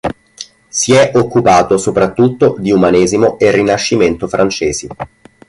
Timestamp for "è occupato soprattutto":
0.95-2.55